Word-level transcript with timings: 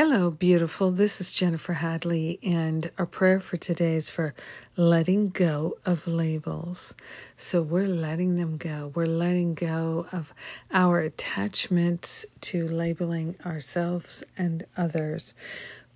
Hello, 0.00 0.30
beautiful. 0.30 0.92
This 0.92 1.20
is 1.20 1.32
Jennifer 1.32 1.72
Hadley, 1.72 2.38
and 2.44 2.88
our 2.98 3.04
prayer 3.04 3.40
for 3.40 3.56
today 3.56 3.96
is 3.96 4.08
for 4.08 4.32
letting 4.76 5.30
go 5.30 5.76
of 5.84 6.06
labels. 6.06 6.94
So 7.36 7.62
we're 7.62 7.88
letting 7.88 8.36
them 8.36 8.58
go. 8.58 8.92
We're 8.94 9.06
letting 9.06 9.54
go 9.54 10.06
of 10.12 10.32
our 10.70 11.00
attachments 11.00 12.24
to 12.42 12.68
labeling 12.68 13.34
ourselves 13.44 14.22
and 14.36 14.64
others 14.76 15.34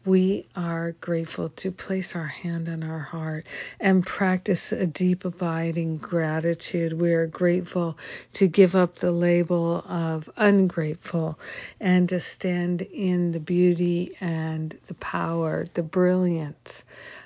we 0.05 0.47
are 0.57 0.93
grateful 1.01 1.51
to 1.51 1.71
place 1.71 2.17
our 2.17 2.27
hand 2.27 2.69
on 2.69 2.83
our 2.83 2.99
heart 3.01 3.47
and 3.81 4.05
practice 4.07 4.73
a 4.73 4.87
deep, 4.87 5.25
abiding 5.25 5.99
gratitude. 5.99 6.93
We 6.95 7.13
are 7.13 7.27
grateful 7.27 7.99
to 8.35 8.49
give 8.49 8.75
up 8.75 8.97
the 8.97 9.13
label 9.13 9.85
of 9.89 10.29
ungrateful 10.37 11.39
and 11.81 12.09
to 12.09 12.21
stand 12.21 12.83
in 12.83 13.33
the 13.33 13.41
beauty 13.41 14.17
and 14.21 14.77
the 14.87 14.95
power, 14.95 15.67
the 15.75 15.83
brilliance 15.85 16.85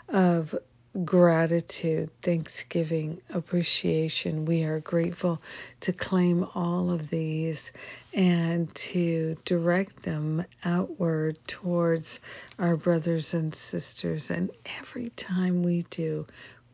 of 0.08 0.54
gratitude, 1.04 2.10
thanksgiving, 2.22 3.20
appreciation. 3.30 4.44
We 4.44 4.64
are 4.64 4.80
grateful 4.80 5.42
to 5.80 5.92
claim 5.92 6.46
all 6.54 6.90
of 6.90 7.10
these 7.10 7.72
and 8.14 8.74
to 8.74 9.36
direct 9.44 10.02
them 10.02 10.44
outward 10.64 11.38
towards 11.46 12.20
our 12.58 12.76
brothers 12.76 13.34
and 13.34 13.54
sisters. 13.54 14.30
And 14.30 14.50
every 14.78 15.10
time 15.10 15.62
we 15.62 15.82
do, 15.90 16.26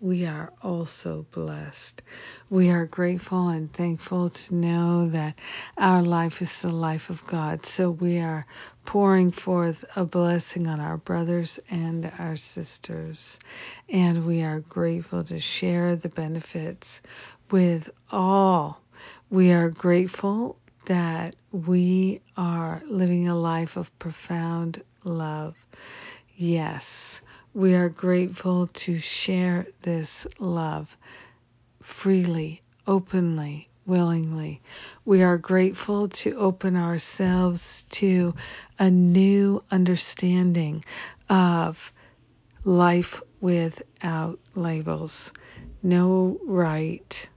we 0.02 0.26
are 0.26 0.52
also 0.62 1.24
blessed. 1.30 2.02
We 2.50 2.70
are 2.70 2.86
grateful 2.86 3.50
and 3.50 3.72
thankful 3.72 4.30
to 4.30 4.54
know 4.54 5.08
that 5.10 5.38
our 5.78 6.02
life 6.02 6.42
is 6.42 6.60
the 6.60 6.72
life 6.72 7.08
of 7.08 7.24
God. 7.24 7.64
So 7.66 7.88
we 7.88 8.18
are 8.18 8.44
pouring 8.84 9.30
forth 9.30 9.84
a 9.94 10.04
blessing 10.04 10.66
on 10.66 10.80
our 10.80 10.96
brothers 10.96 11.60
and 11.70 12.10
our 12.18 12.36
sisters. 12.36 13.38
And 13.88 14.26
we 14.26 14.42
are 14.42 14.58
grateful 14.58 15.22
to 15.22 15.38
share 15.38 15.94
the 15.94 16.08
benefits 16.08 17.00
with 17.52 17.88
all. 18.10 18.80
We 19.30 19.52
are 19.52 19.70
grateful 19.70 20.58
that 20.86 21.36
we 21.52 22.22
are 22.36 22.82
living 22.86 23.28
a 23.28 23.36
life 23.36 23.76
of 23.76 23.96
profound 24.00 24.82
love. 25.04 25.54
Yes 26.36 27.21
we 27.54 27.74
are 27.74 27.88
grateful 27.88 28.68
to 28.68 28.98
share 28.98 29.66
this 29.82 30.26
love 30.38 30.96
freely, 31.82 32.62
openly, 32.86 33.68
willingly. 33.84 34.62
We 35.04 35.22
are 35.22 35.36
grateful 35.36 36.08
to 36.08 36.36
open 36.36 36.76
ourselves 36.76 37.84
to 37.90 38.34
a 38.78 38.90
new 38.90 39.62
understanding 39.70 40.84
of 41.28 41.92
life 42.64 43.20
without 43.40 44.38
labels. 44.54 45.32
No 45.82 46.38
right, 46.46 47.28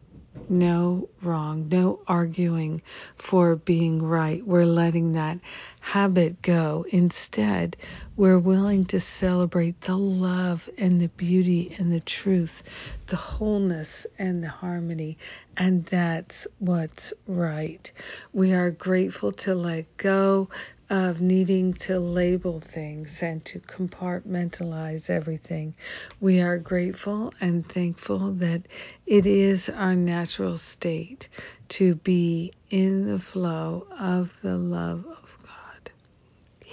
no 0.48 1.10
wrong, 1.22 1.68
no 1.70 2.00
arguing 2.08 2.84
for 3.18 3.56
being 3.56 4.02
right. 4.02 4.46
We're 4.46 4.66
letting 4.66 5.14
that 5.14 5.40
habit 5.86 6.42
go. 6.42 6.84
Instead, 6.90 7.78
we're 8.18 8.40
willing 8.40 8.86
to 8.86 9.00
celebrate 9.00 9.80
the 9.82 9.96
love 9.98 10.68
and 10.80 11.00
the 11.00 11.10
beauty 11.10 11.76
and 11.78 11.92
the 11.92 12.00
truth, 12.02 12.64
the 13.08 13.16
wholeness 13.16 14.08
and 14.18 14.44
the 14.44 14.50
harmony, 14.50 15.18
and 15.58 15.86
that's 15.86 16.48
what's 16.58 17.14
right. 17.28 17.92
We 18.34 18.54
are 18.54 18.72
grateful 18.72 19.32
to 19.34 19.56
let 19.56 19.98
go 19.98 20.50
of 20.90 21.22
needing 21.22 21.74
to 21.74 22.00
label 22.00 22.60
things 22.60 23.24
and 23.24 23.46
to 23.46 23.60
compartmentalize 23.60 25.10
everything. 25.12 25.76
We 26.20 26.42
are 26.42 26.58
grateful 26.58 27.34
and 27.42 27.66
thankful 27.66 28.34
that 28.34 28.64
it 29.06 29.28
is 29.28 29.70
our 29.70 29.96
natural 29.96 30.58
state 30.58 31.30
to 31.70 31.96
be 31.96 32.54
in 32.72 33.06
the 33.08 33.20
flow 33.20 33.88
of 34.00 34.40
the 34.42 34.58
love 34.58 35.06
of. 35.06 35.45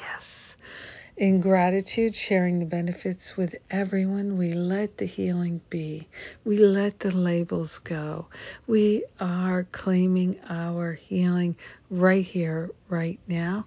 Yes. 0.03 0.57
In 1.17 1.41
gratitude, 1.41 2.15
sharing 2.15 2.59
the 2.59 2.67
benefits 2.67 3.37
with 3.37 3.57
everyone, 3.71 4.39
we 4.39 4.55
let 4.55 4.99
the 4.99 5.07
healing 5.07 5.61
be. 5.71 6.09
We 6.45 6.59
let 6.59 7.01
the 7.01 7.15
labels 7.17 7.79
go. 7.79 8.27
We 8.67 9.05
are 9.21 9.65
claiming 9.73 10.41
our 10.49 10.95
healing 10.95 11.57
right 11.91 12.25
here, 12.25 12.71
right 12.89 13.21
now 13.29 13.67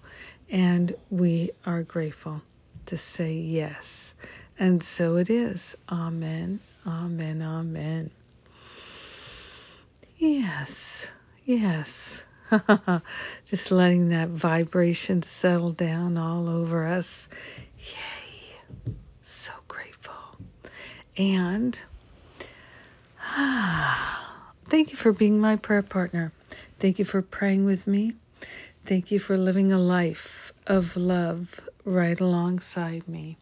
and 0.50 0.96
we 1.09 1.51
are 1.66 1.84
grateful 1.84 2.41
to 2.88 2.97
say 2.97 3.34
yes. 3.34 4.13
And 4.59 4.84
so 4.84 5.17
it 5.17 5.29
is. 5.29 5.75
Amen. 5.91 6.59
Amen. 6.88 7.41
Amen. 7.41 8.12
Yes. 10.17 11.09
Yes. 11.46 12.23
Just 13.45 13.72
letting 13.72 14.09
that 14.09 14.29
vibration 14.29 15.22
settle 15.22 15.72
down 15.72 16.17
all 16.17 16.50
over 16.50 16.85
us. 16.85 17.29
Yay. 17.78 18.94
So 19.23 19.53
grateful. 19.67 20.13
And 21.17 21.79
ah, 23.22 24.44
thank 24.67 24.91
you 24.91 24.97
for 24.97 25.11
being 25.11 25.39
my 25.39 25.55
prayer 25.55 25.81
partner. 25.84 26.31
Thank 26.79 27.00
you 27.00 27.05
for 27.05 27.22
praying 27.22 27.66
with 27.66 27.88
me. 27.88 28.13
Thank 28.85 29.11
you 29.11 29.19
for 29.19 29.38
living 29.38 29.72
a 29.72 29.79
life 29.79 30.51
of 30.67 30.95
love 30.95 31.59
right 31.85 32.19
alongside 32.19 33.07
me. 33.07 33.38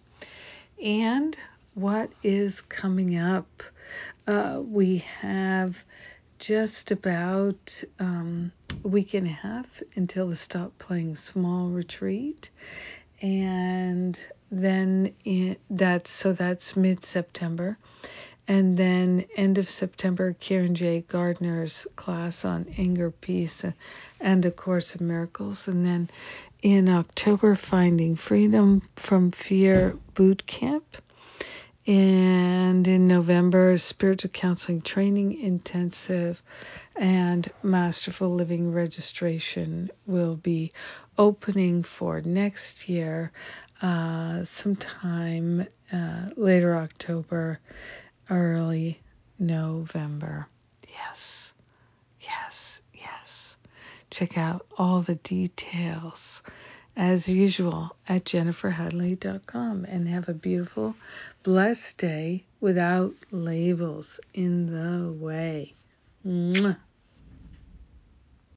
And 0.81 1.35
what 1.73 2.11
is 2.23 2.61
coming 2.61 3.17
up? 3.17 3.63
Uh, 4.27 4.61
we 4.63 4.99
have 5.21 5.83
just 6.39 6.91
about 6.91 7.83
um, 7.99 8.51
week 8.83 9.13
and 9.13 9.27
a 9.27 9.31
half 9.31 9.81
until 9.95 10.27
the 10.27 10.35
Stop 10.35 10.77
Playing 10.77 11.15
Small 11.15 11.69
retreat. 11.69 12.49
And 13.21 14.19
then 14.51 15.13
in, 15.23 15.57
that's 15.69 16.11
so 16.11 16.33
that's 16.33 16.75
mid 16.75 17.05
September. 17.05 17.77
And 18.47 18.75
then 18.75 19.25
end 19.37 19.57
of 19.57 19.69
September, 19.69 20.35
Karen 20.37 20.75
J. 20.75 21.05
Gardner's 21.07 21.87
class 21.95 22.43
on 22.43 22.67
anger, 22.77 23.09
peace, 23.09 23.63
and 24.19 24.45
A 24.45 24.51
Course 24.51 24.95
of 24.95 25.01
Miracles. 25.01 25.69
And 25.69 25.85
then 25.85 26.09
in 26.61 26.89
October, 26.89 27.55
Finding 27.55 28.15
Freedom 28.15 28.81
from 28.97 29.31
Fear 29.31 29.97
Boot 30.13 30.45
Camp. 30.45 30.97
And 31.85 32.87
in 32.87 33.09
November, 33.09 33.77
Spiritual 33.77 34.29
Counseling 34.29 34.81
Training 34.81 35.37
Intensive 35.41 36.41
and 36.95 37.51
Masterful 37.61 38.33
Living 38.33 38.71
Registration 38.71 39.91
will 40.05 40.37
be 40.37 40.71
opening 41.17 41.83
for 41.83 42.21
next 42.21 42.87
year, 42.87 43.33
uh, 43.81 44.45
sometime 44.45 45.67
uh, 45.91 46.29
later 46.37 46.77
October 46.77 47.59
early 48.29 49.01
November. 49.37 50.47
Yes, 50.89 51.51
yes, 52.21 52.79
yes. 52.93 53.57
Check 54.09 54.37
out 54.37 54.65
all 54.77 55.01
the 55.01 55.15
details 55.15 56.41
as 56.95 57.27
usual, 57.27 57.95
at 58.07 58.25
jenniferhadley.com. 58.25 59.85
And 59.85 60.07
have 60.07 60.29
a 60.29 60.33
beautiful, 60.33 60.95
blessed 61.43 61.97
day 61.97 62.43
without 62.59 63.13
labels 63.31 64.19
in 64.33 64.67
the 64.67 65.11
way. 65.11 65.73
Mwah. 66.25 66.77